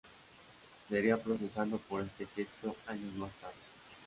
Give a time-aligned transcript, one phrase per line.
[0.89, 3.53] Sería procesado por este gesto años más tarde.